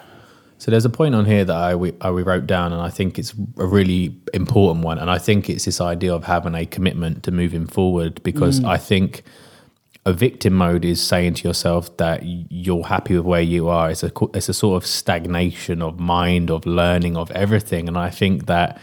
[0.59, 2.88] So there's a point on here that I we, I we wrote down, and I
[2.90, 4.98] think it's a really important one.
[4.98, 8.68] And I think it's this idea of having a commitment to moving forward, because Mm.
[8.68, 9.22] I think
[10.07, 13.90] a victim mode is saying to yourself that you're happy with where you are.
[13.90, 17.88] It's a it's a sort of stagnation of mind, of learning, of everything.
[17.88, 18.78] And I think that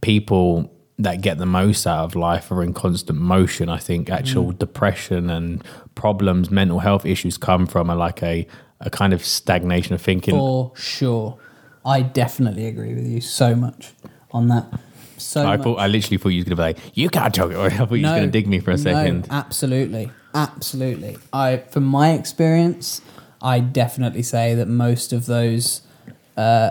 [0.00, 3.68] people that get the most out of life are in constant motion.
[3.68, 4.58] I think actual Mm.
[4.58, 5.62] depression and
[5.94, 8.46] problems, mental health issues come from a like a
[8.80, 10.34] a kind of stagnation of thinking.
[10.34, 11.38] for sure.
[11.84, 13.92] I definitely agree with you so much
[14.32, 14.66] on that.
[15.18, 15.62] So I much.
[15.64, 17.52] thought I literally thought you was gonna be like, you can't talk.
[17.54, 19.26] I thought you was gonna dig me for a no, second.
[19.30, 21.16] absolutely, absolutely.
[21.32, 23.00] I, from my experience,
[23.40, 25.80] I definitely say that most of those
[26.36, 26.70] uh,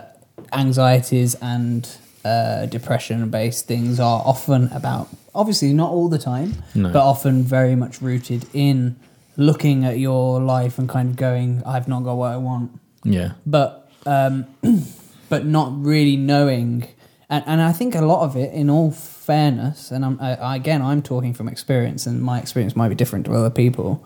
[0.53, 1.89] anxieties and
[2.25, 6.91] uh, depression-based things are often about, obviously not all the time, No.
[6.91, 8.95] but often very much rooted in
[9.37, 12.71] looking at your life and kind of going, "I've not got what I want."
[13.03, 13.31] Yeah.
[13.45, 14.45] but um,
[15.29, 16.87] but not really knowing,
[17.29, 20.81] and, and I think a lot of it, in all fairness, and I'm I, again
[20.81, 24.03] I'm talking from experience, and my experience might be different to other people,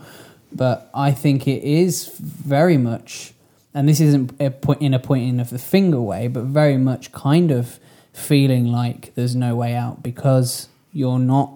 [0.52, 3.34] but I think it is very much,
[3.74, 7.12] and this isn't a point in a pointing of the finger way, but very much
[7.14, 7.80] kind of
[8.14, 11.52] feeling like there's no way out because you're not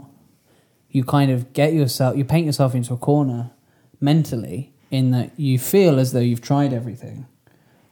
[0.89, 3.51] you kind of get yourself you paint yourself into a corner
[3.99, 7.25] mentally in that you feel as though you've tried everything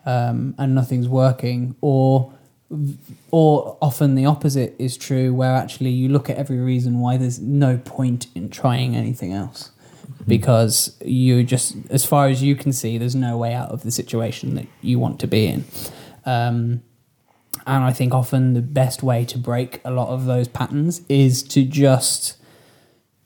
[0.05, 2.33] um, and nothing's working or
[3.31, 7.39] or often the opposite is true where actually you look at every reason why there's
[7.39, 9.71] no point in trying anything else
[10.27, 13.91] because you just as far as you can see there's no way out of the
[13.91, 15.65] situation that you want to be in.
[16.25, 16.83] Um,
[17.65, 21.43] and I think often the best way to break a lot of those patterns is
[21.43, 22.37] to just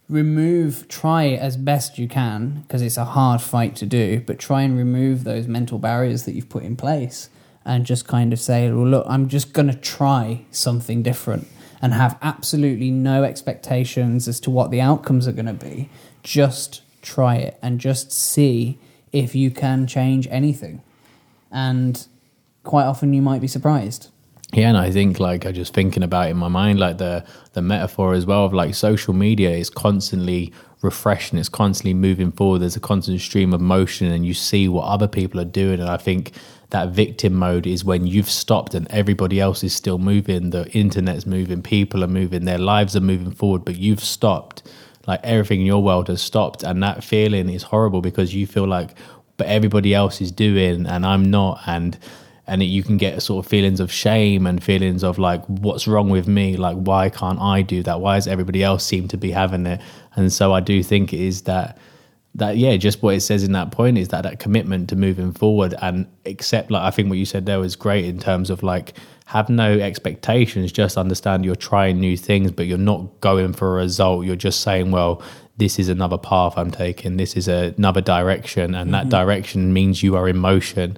[0.07, 4.61] remove, try as best you can, because it's a hard fight to do, but try
[4.61, 7.29] and remove those mental barriers that you've put in place
[7.65, 11.47] and just kind of say, well, look, I'm just going to try something different
[11.81, 15.89] and have absolutely no expectations as to what the outcomes are going to be.
[16.23, 18.77] Just try it and just see
[19.11, 20.81] if you can change anything.
[21.51, 22.05] And
[22.63, 24.09] quite often you might be surprised.
[24.53, 27.61] Yeah, and I think like I just thinking about in my mind, like the the
[27.61, 32.59] metaphor as well of like social media is constantly refreshing, it's constantly moving forward.
[32.59, 35.79] There's a constant stream of motion, and you see what other people are doing.
[35.79, 36.31] And I think
[36.69, 40.51] that victim mode is when you've stopped and everybody else is still moving.
[40.51, 44.63] The internet's moving, people are moving, their lives are moving forward, but you've stopped.
[45.07, 48.67] Like everything in your world has stopped, and that feeling is horrible because you feel
[48.67, 48.95] like,
[49.37, 51.97] but everybody else is doing, and I'm not, and
[52.47, 55.87] and it, you can get sort of feelings of shame and feelings of like what's
[55.87, 56.57] wrong with me?
[56.57, 57.99] Like why can't i do that?
[58.01, 59.81] Why does everybody else seem to be having it?
[60.15, 61.77] And so i do think it is that
[62.35, 65.31] that yeah just what it says in that point is that that commitment to moving
[65.31, 68.61] forward and accept like i think what you said there was great in terms of
[68.61, 68.93] like
[69.25, 73.81] have no expectations just understand you're trying new things but you're not going for a
[73.83, 74.25] result.
[74.25, 75.21] You're just saying well
[75.57, 77.15] this is another path i'm taking.
[77.17, 78.75] This is another direction.
[78.75, 79.09] And that Mhm.
[79.11, 80.97] direction means you are in motion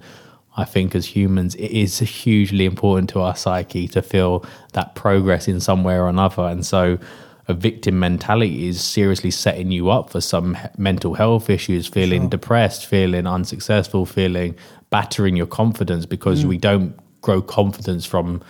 [0.58, 5.46] I think as humans, it is hugely important to our psyche to feel that progress
[5.48, 6.42] in some way or another.
[6.42, 6.98] And so,
[7.46, 12.28] a victim mentality is seriously setting you up for some he- mental health issues, feeling
[12.28, 14.54] depressed, feeling unsuccessful, feeling
[14.90, 16.48] battering your confidence because Mm.
[16.48, 18.42] we don't grow confidence from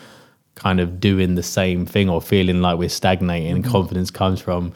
[0.57, 3.63] kind of doing the same thing or feeling like we're stagnating.
[3.63, 3.71] Mhm.
[3.71, 4.73] Confidence comes from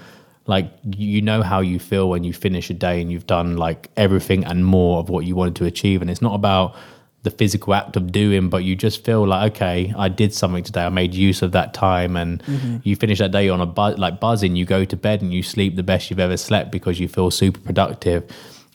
[0.46, 3.88] like you know how you feel when you finish a day and you've done like
[3.96, 6.74] everything and more of what you wanted to achieve and it's not about
[7.24, 10.84] the physical act of doing but you just feel like okay i did something today.
[10.84, 12.16] I made use of that time.
[12.16, 12.80] And Mhm.
[12.82, 15.42] you finish that day on a buzz like buzzing you go to bed and you
[15.42, 18.24] sleep the best you've ever slept because you feel super productive.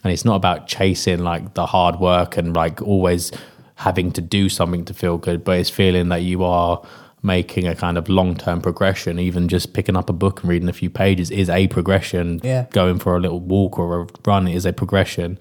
[0.03, 3.31] And it's not about chasing like the hard work and like always
[3.75, 6.81] having to do something to feel good but it's feeling that you are
[7.23, 9.19] making a kind of long-term progression.
[9.19, 12.39] Even just picking up a book and reading a few pages is a progression.
[12.43, 12.65] Yeah.
[12.71, 15.37] going for a little walk or a run is a progression.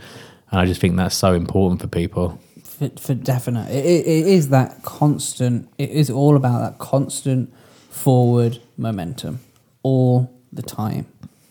[0.50, 2.40] And i just think that's so important for people
[2.78, 3.70] for, for definite.
[3.70, 5.68] It, it, it is that constant.
[5.78, 7.52] It is all about that constant
[7.90, 9.40] forward momentum
[9.82, 11.06] all the time,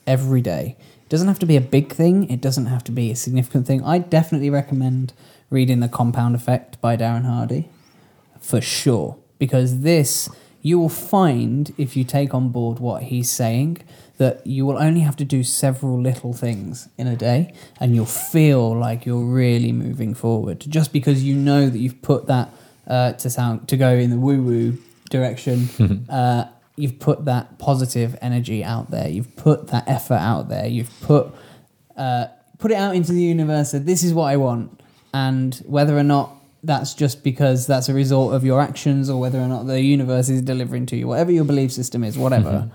[0.06, 0.78] every day.
[1.04, 2.30] It doesn't have to be a big thing.
[2.30, 3.84] It doesn't have to be a significant thing.
[3.84, 5.14] I definitely recommend
[5.50, 7.70] reading The Compound Effect by Darren Hardy,
[8.40, 10.30] for sure, because this
[10.62, 13.78] you will find if you take on board what he's saying
[14.18, 18.06] that you will only have to do several little things in a day and you'll
[18.06, 20.60] feel like you're really moving forward.
[20.62, 22.50] Just because you know that you've put that
[22.88, 24.78] uh, to sound to go in the woo woo
[25.10, 26.46] direction uh,
[26.78, 29.08] you've put that positive energy out there.
[29.08, 30.66] You've put that effort out there.
[30.68, 31.28] You've put
[31.98, 34.80] uh, put it out into the universe that this is what I want
[35.14, 36.32] and whether or not
[36.64, 40.30] that's just because that's a result of your actions or whether or not the universe
[40.30, 42.72] is delivering to you whatever your belief system is whatever Mhm.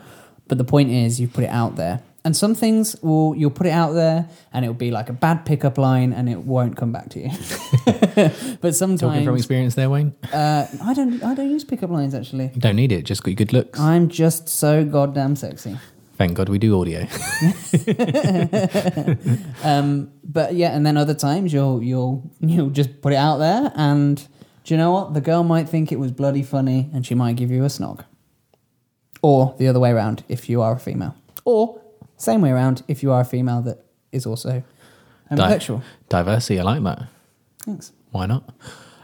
[0.50, 2.02] But the point is, you put it out there.
[2.24, 5.46] And some things will you'll put it out there and it'll be like a bad
[5.46, 7.30] pickup line and it won't come back to you.
[8.60, 12.14] but sometimes talking from experience there wayne uh, I don't I don't use pickup lines
[12.14, 12.50] actually.
[12.54, 15.78] you don't need it just got your good looks I'm just so goddamn sexy.
[16.18, 17.00] thank god we do audio
[19.64, 23.72] um, but yeah, and then other times you'll you'll you'll just put it out there
[23.76, 24.16] and
[24.64, 25.14] Do you know what?
[25.14, 28.04] The girl might think it was bloody funny and she might give you a snog.
[29.22, 31.14] Or the other way around if you are a female.
[31.44, 31.80] Or
[32.16, 34.62] same way around if you are a female that is also
[35.35, 37.09] Di- diversity, I like that.
[37.64, 37.92] Thanks.
[38.11, 38.42] Why not?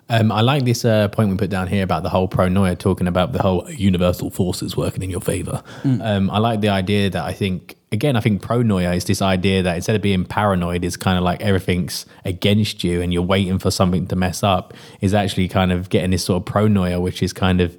[0.09, 3.09] Um, I like this uh, point we put down here about the whole pronoia, talking
[3.09, 5.63] about the whole universal forces working in your favor.
[5.85, 9.63] Um, I like the idea that I think, again, I think pronoia is this idea
[9.63, 13.59] that instead of being paranoid, it's kind of like everything's against you and you're waiting
[13.59, 17.21] for something to mess up, is actually kind of getting this sort of pronoia, which
[17.21, 17.77] is kind of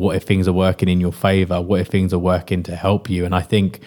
[0.00, 1.60] what if things are working in your favor?
[1.60, 3.24] What if things are working to help you?
[3.24, 3.80] And I think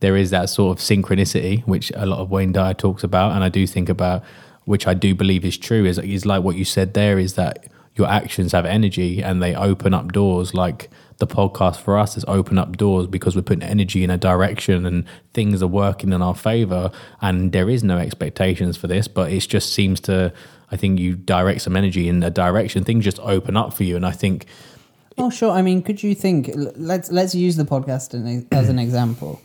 [0.00, 3.42] there is that sort of synchronicity, which a lot of Wayne Dyer talks about, and
[3.42, 4.22] I do think about,
[4.64, 7.66] which I do believe is true, is, is like what you said there, is that
[7.96, 10.54] your actions have energy and they open up doors.
[10.54, 14.18] Like the podcast for us is open up doors because we're putting energy in a
[14.18, 16.90] direction and things are working in our favor.
[17.22, 20.32] And there is no expectations for this, but it just seems to,
[20.70, 23.96] I think you direct some energy in a direction, things just open up for you.
[23.96, 24.46] And I think
[25.18, 25.50] Oh, sure.
[25.50, 26.50] I mean, could you think?
[26.54, 28.14] Let's let's use the podcast
[28.52, 29.40] as an example.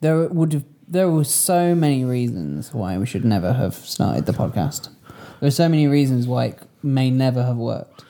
[0.00, 4.32] There would have there were so many reasons why we should never have started the
[4.32, 4.88] podcast.
[5.40, 8.04] There are so many reasons why it may never have worked.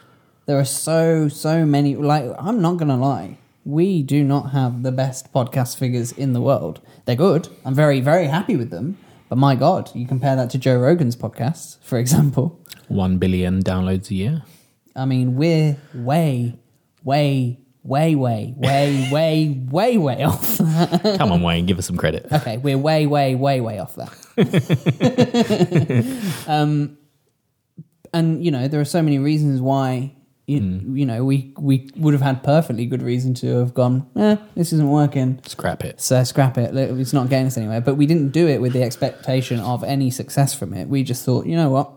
[0.47, 1.97] There are so so many.
[1.97, 6.41] Like I'm not gonna lie, we do not have the best podcast figures in the
[6.41, 6.81] world.
[7.07, 7.49] They're good.
[7.65, 8.99] I'm very very happy with them.
[9.31, 12.59] But my God, you compare that to Joe Rogan's podcast, for example.
[12.89, 14.43] 1 billion downloads a year.
[14.97, 16.59] I mean, we're way,
[17.03, 20.59] way, way, way, way, way, way, way off.
[20.59, 22.27] Come on, Wayne, give us some credit.
[22.33, 24.11] okay, we're way, way, way, way off that.
[26.49, 26.97] um,
[28.13, 30.15] and you know, there are so many reasons why.
[30.47, 30.59] You,
[30.95, 34.11] you know, we we would have had perfectly good reason to have gone.
[34.17, 35.41] Eh, this isn't working.
[35.47, 36.01] Scrap it.
[36.01, 36.75] So scrap it.
[36.75, 37.81] Look, It's not getting us anywhere.
[37.81, 40.89] But we didn't do it with the expectation of any success from it.
[40.89, 41.93] We just thought, you know what,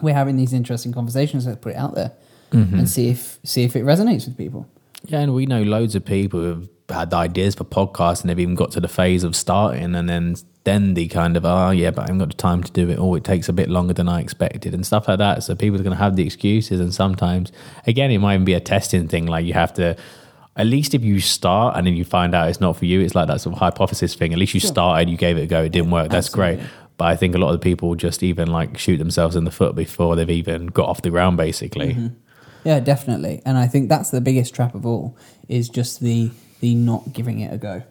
[0.00, 1.46] we're having these interesting conversations.
[1.46, 2.14] Let's put it out there
[2.52, 2.78] Mhm.
[2.78, 4.66] and see if see if it resonates with people.
[5.06, 8.54] Yeah, and we know loads of people who've had ideas for podcasts and they've even
[8.54, 10.34] got to the phase of starting and then
[10.64, 12.98] then the kind of oh yeah, but I haven't got the time to do it,
[12.98, 15.42] or it takes a bit longer than I expected and stuff like that.
[15.42, 17.52] So people are gonna have the excuses and sometimes
[17.86, 19.96] again it might even be a testing thing, like you have to
[20.56, 23.14] at least if you start and then you find out it's not for you, it's
[23.14, 24.32] like that sort of hypothesis thing.
[24.32, 26.10] At least you started, you gave it a go, it didn't work.
[26.10, 26.58] That's great.
[26.96, 29.52] But I think a lot of the people just even like shoot themselves in the
[29.52, 31.94] foot before they've even got off the ground, basically.
[31.94, 32.12] Mhm.
[32.64, 33.42] Yeah, definitely.
[33.44, 35.16] And I think that's the biggest trap of all
[35.48, 37.82] is just the the not giving it a go.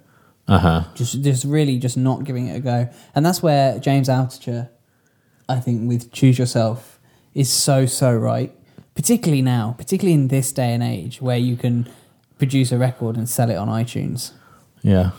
[0.48, 0.84] Uh huh.
[0.96, 2.90] Just just really just not giving it a go.
[3.16, 4.70] And that's where James Altucher,
[5.50, 7.00] I think, with Choose Yourself
[7.34, 8.54] is so so right.
[8.96, 11.88] Particularly now, particularly in this day and age where you can
[12.40, 14.32] produce a record and sell it on iTunes.
[14.82, 15.12] Yeah.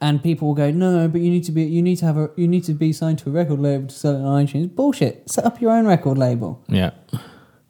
[0.00, 2.30] And people will go, no, but you need to be, you need to have a,
[2.36, 4.74] you need to be signed to a record label to sell it on iTunes.
[4.74, 5.28] Bullshit.
[5.30, 6.62] Set up your own record label.
[6.68, 6.92] Yeah.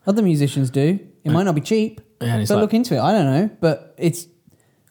[0.06, 0.98] Other musicians do.
[1.24, 3.00] It might not be cheap, Yeah, and but it's like- look into it.
[3.00, 4.26] I don't know, but it's.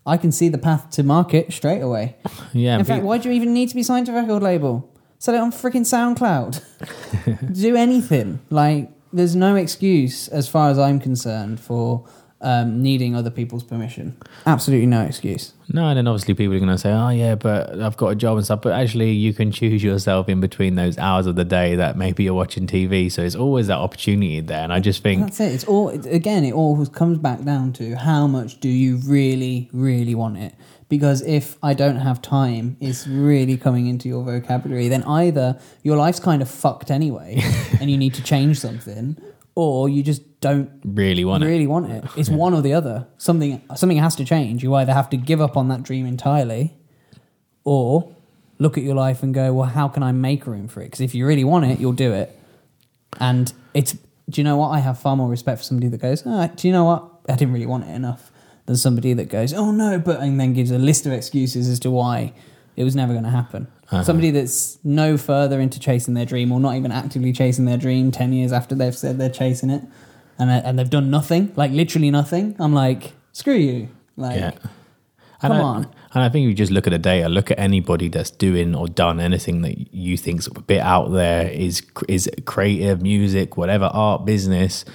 [0.05, 2.15] I can see the path to market straight away.
[2.53, 2.79] Yeah.
[2.79, 4.91] In fact, why do you even need to be signed to a record label?
[5.19, 7.53] Sell it on freaking SoundCloud.
[7.61, 8.39] do anything.
[8.49, 12.05] Like, there's no excuse, as far as I'm concerned, for
[12.41, 14.15] um, needing other people's permission.
[14.45, 15.53] Absolutely no excuse.
[15.71, 18.15] No, and then obviously people are going to say, "Oh yeah, but I've got a
[18.15, 21.45] job and stuff." But actually, you can choose yourself in between those hours of the
[21.45, 23.11] day that maybe you're watching TV.
[23.11, 24.63] So it's always that opportunity there.
[24.63, 25.53] And I just think, That's it.
[25.53, 26.43] It's all again.
[26.43, 30.55] It all comes back down to how much do you really, really want it?
[30.87, 34.87] Because if I don't have time, it's really coming into your vocabulary.
[34.87, 37.41] Then either your life's kind of fucked anyway,
[37.79, 39.15] and you need to change something,
[39.59, 41.67] or you just don't really want really it.
[41.67, 42.05] want it.
[42.15, 43.07] It's one or the other.
[43.17, 44.63] Something something has to change.
[44.63, 46.77] You either have to give up on that dream entirely,
[47.65, 48.15] or
[48.57, 50.85] look at your life and go, well, how can I make room for it?
[50.85, 52.37] Because if you really want it, you'll do it.
[53.19, 53.93] And it's,
[54.29, 54.69] do you know what?
[54.69, 57.03] I have far more respect for somebody that goes, oh, do you know what?
[57.27, 58.31] I didn't really want it enough
[58.65, 61.79] than somebody that goes, oh no, but, and then gives a list of excuses as
[61.81, 62.33] to why
[62.75, 63.67] it was never going to happen.
[63.91, 64.03] Uh-huh.
[64.03, 68.11] Somebody that's no further into chasing their dream or not even actively chasing their dream
[68.11, 69.83] 10 years after they've said they're chasing it
[70.37, 72.55] and, and they've done nothing, like literally nothing.
[72.59, 73.89] I'm like, screw you.
[74.15, 74.51] Like, yeah.
[75.41, 75.83] come I, on.
[76.13, 78.73] And I think if you just look at the data, look at anybody that's doing
[78.73, 83.85] or done anything that you think's a bit out there is is creative, music, whatever,
[83.85, 84.85] art, business.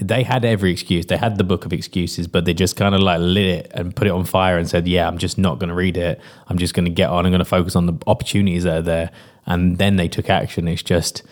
[0.00, 1.06] They had every excuse.
[1.06, 3.94] They had the book of excuses, but they just kind of like lit it and
[3.94, 6.20] put it on fire and said, "Yeah, I'm just not going to read it.
[6.48, 7.26] I'm just going to get on.
[7.26, 9.10] I'm going to focus on the opportunities that are there."
[9.46, 10.66] And then they took action.
[10.68, 11.22] It's just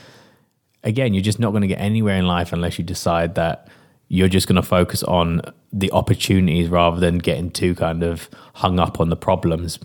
[0.85, 3.69] again, you're just not going to get anywhere in life unless you decide that
[4.09, 8.79] you're just going to focus on the opportunities rather than getting too kind of hung
[8.79, 9.79] up on the problems.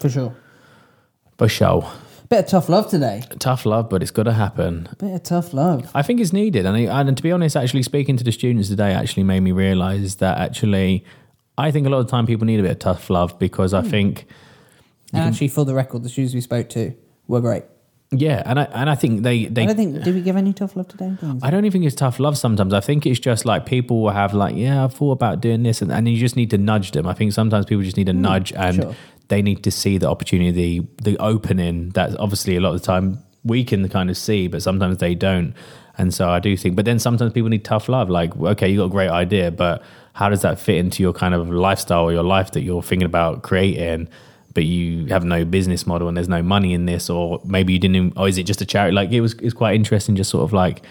[0.00, 0.36] For sure.
[1.38, 1.90] For sure.
[2.28, 3.22] Bit of tough love today.
[3.38, 4.88] Tough love, but it's got to happen.
[4.98, 5.90] Bit of tough love.
[5.94, 8.68] I think it's needed, and, I, and to be honest, actually speaking to the students
[8.68, 11.04] today actually made me realise that actually,
[11.58, 13.74] I think a lot of the time people need a bit of tough love because
[13.74, 13.88] I Hmm.
[13.90, 14.26] think,
[15.12, 16.94] And actually, for the record, the students we spoke to
[17.28, 17.64] were great.
[18.10, 20.02] yeah, and I and I think they they I don't think.
[20.02, 21.12] Did we give any tough love today?
[21.42, 22.72] I don't even think it's tough love sometimes.
[22.72, 25.82] I think it's just like people will have like, yeah, I've thought about doing this
[25.82, 27.06] and, and you just need to nudge them.
[27.06, 28.94] I think sometimes people just need a nudge and sure.
[29.34, 33.18] They need to see the opportunity, the, opening that obviously a lot of the time
[33.42, 35.54] we can kind of see, but sometimes they don't.
[35.98, 38.08] And so I do think, but then sometimes people need tough love.
[38.08, 41.34] Like, okay, you got a great idea, but how does that fit into your kind
[41.34, 44.08] of lifestyle or your life that you're thinking about creating?
[44.54, 47.80] But you have no business model and there's no money in this, or maybe you
[47.80, 48.12] didn't.
[48.16, 48.94] Or is it just a charity?
[48.94, 50.84] Like it was, it's quite interesting, just sort of like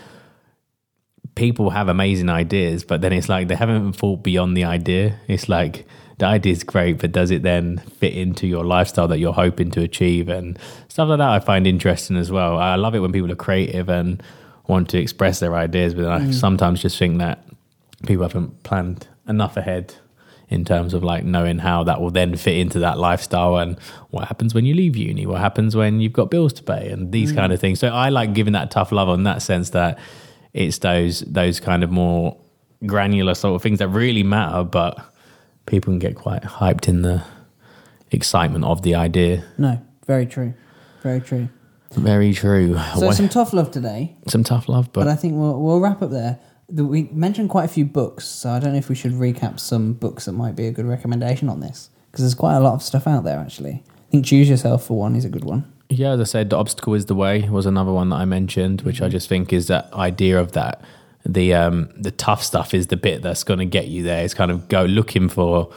[1.36, 5.17] people have amazing ideas, but then it's like they haven't thought beyond the idea.
[5.29, 5.88] It's like
[6.19, 9.71] the idea is great, but does it then fit into your lifestyle that you're hoping
[9.71, 11.30] to achieve and stuff like that?
[11.30, 12.58] I find interesting as well.
[12.58, 14.21] I love it when people are creative and
[14.67, 16.34] want to express their ideas, but I Mm.
[16.34, 17.43] sometimes just think that
[18.06, 19.95] people haven't planned enough ahead
[20.49, 23.76] in terms of like knowing how that will then fit into that lifestyle and
[24.12, 27.12] what happens when you leave uni, what happens when you've got bills to pay and
[27.12, 27.36] these Mm.
[27.38, 27.80] kind of things.
[27.80, 29.97] So I like giving that tough love on that sense that
[30.54, 32.38] it's those those kind of more
[32.86, 34.99] granular sort of things that really matter, but
[35.65, 37.23] people can get quite hyped in the
[38.12, 39.43] excitement of the idea.
[39.58, 40.54] No, very true.
[41.02, 41.49] Very true.
[41.91, 42.80] Very true.
[42.97, 46.02] So some tough love today, some tough love, but, but I think we'll we'll wrap
[46.02, 46.39] up there.
[46.69, 49.60] The- We mentioned quite a few books, so I don't know if we should recap
[49.60, 52.73] some books that might be a good recommendation on this because there's quite a lot
[52.73, 53.38] of stuff out there.
[53.38, 55.71] Actually, I think Choose Yourself for one is a good one.
[55.89, 58.82] Yeah, as I said, the obstacle is the way was another one that I mentioned,
[58.82, 59.12] which I mm-hmm.
[59.12, 60.82] just think is that idea of that
[61.25, 64.23] the um the tough stuff is the bit that's going to get you there.
[64.23, 65.71] It's kind of go looking for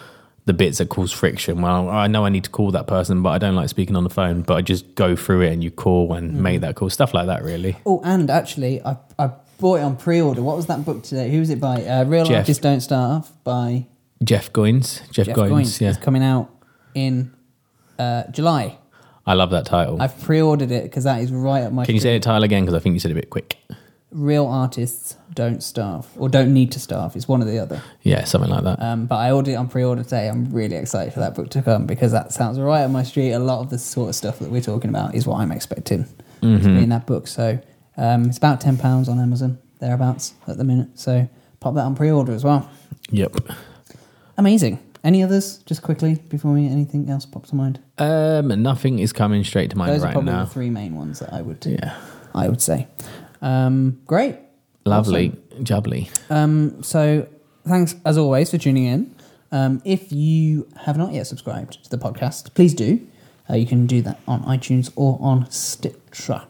[0.44, 1.60] the bits that cause friction.
[1.60, 4.04] Well, I know I need to call that person, but I don't like speaking on
[4.04, 4.42] the phone.
[4.42, 6.88] But I just go through it and you call and make that call.
[6.90, 7.76] Stuff like that, really.
[7.84, 10.42] Oh, and actually, I I bought it on pre-order.
[10.42, 11.30] What was that book today?
[11.30, 11.82] Who was it by?
[11.84, 12.46] Uh, Real Jeff.
[12.46, 13.86] just Don't Starve by
[14.22, 15.80] Jeff Goins, Jeff, Jeff Goins, Goins.
[15.80, 16.50] yeah, It's coming out
[16.94, 17.32] in
[17.98, 18.78] uh, July.
[19.26, 20.00] I love that title.
[20.00, 21.84] I've pre-ordered it because that is right up my.
[21.84, 22.64] Can you say the title again?
[22.64, 23.56] Because I think you said it a bit quick.
[24.12, 27.16] Real artists don't starve or don't need to starve.
[27.16, 27.82] It's one or the other.
[28.02, 28.80] Yeah, something like that.
[28.80, 30.28] Um, but I ordered it on pre-order today.
[30.28, 33.32] I'm really excited for that book to come because that sounds right on my street.
[33.32, 36.04] A lot of the sort of stuff that we're talking about is what I'm expecting
[36.04, 36.62] to Mhm.
[36.76, 37.26] be in that book.
[37.26, 37.58] So
[37.96, 40.88] um, it's about ten pounds on Amazon thereabouts at the minute.
[40.94, 41.28] So
[41.60, 42.70] pop that on pre-order as well.
[43.10, 43.36] Yep.
[44.38, 44.78] Amazing.
[45.02, 45.58] Any others?
[45.66, 47.80] Just quickly before we anything else pops to mind.
[47.98, 50.44] Um, nothing is coming straight to mind Those are right probably now.
[50.44, 51.66] the three main ones that I would.
[51.66, 51.94] Yeah.
[52.34, 52.86] I would say.
[53.46, 54.36] Um, great.
[54.84, 55.30] Lovely,
[55.62, 56.08] jubbly.
[56.30, 57.26] Um, so
[57.66, 59.14] thanks as always for tuning in.
[59.52, 63.06] Um, if you have not yet subscribed to the podcast, please do.
[63.48, 66.42] Uh, you can do that on iTunes or on Stitcher,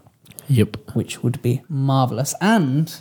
[0.49, 0.95] Yep.
[0.95, 2.35] which would be marvelous.
[2.41, 2.95] And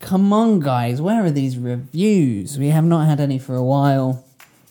[0.00, 2.58] come on, guys, where are these reviews?
[2.58, 4.24] We have not had any for a while.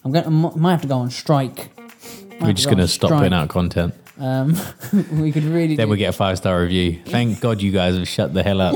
[0.04, 0.26] I'm going.
[0.26, 1.70] to might have to go on strike.
[1.78, 3.94] Might We're just going to stop putting out content.
[4.20, 4.56] Um,
[5.14, 5.76] we could really.
[5.76, 7.00] Then we get a five star review.
[7.06, 8.76] Thank God you guys have shut the hell up.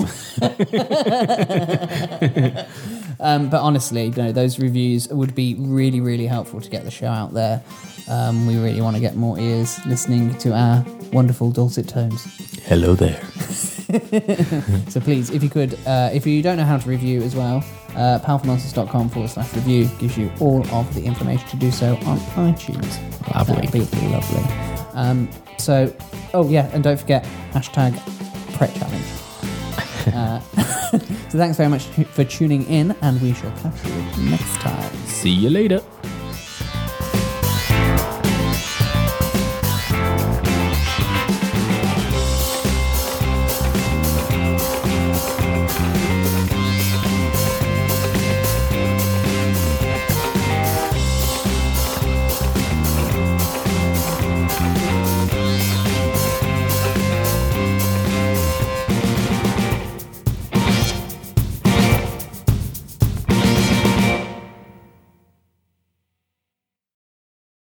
[3.17, 6.91] Um, but honestly, you know, those reviews would be really, really helpful to get the
[6.91, 7.63] show out there.
[8.10, 12.24] Um, we really want to get more ears listening to our wonderful dulcet tones.
[12.65, 13.24] Hello there.
[14.89, 17.63] So please, if you could, uh, if you don't know how to review as well,
[17.95, 22.19] uh, powerfulnonsense.com forward slash review gives you all of the information to do so on
[22.36, 23.00] iTunes.
[23.34, 23.67] Lovely.
[23.67, 24.75] That'd be lovely.
[24.95, 25.95] Um, so,
[26.34, 27.93] oh yeah, and don't forget hashtag
[28.53, 29.05] Pret Challenge.
[30.13, 30.39] uh,
[31.29, 34.95] so thanks very much for tuning in, and we shall catch you next time.
[35.05, 35.81] See you later.